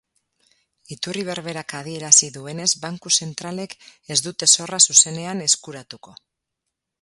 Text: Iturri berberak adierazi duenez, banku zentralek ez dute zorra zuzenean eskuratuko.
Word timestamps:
Iturri 0.93 1.25
berberak 1.27 1.75
adierazi 1.79 2.29
duenez, 2.37 2.69
banku 2.85 3.11
zentralek 3.25 3.77
ez 4.17 4.19
dute 4.29 4.49
zorra 4.57 4.81
zuzenean 4.87 5.45
eskuratuko. 5.51 6.17